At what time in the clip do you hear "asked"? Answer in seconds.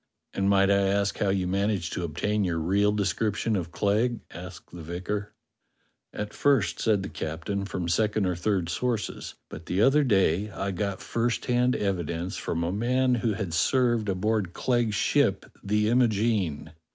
4.35-4.71